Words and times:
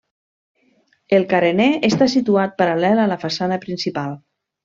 El 1.17 1.25
carener 1.33 1.67
està 1.91 2.09
situat 2.15 2.57
paral·lel 2.63 3.05
a 3.05 3.07
la 3.13 3.21
façana 3.27 3.63
principal. 3.67 4.19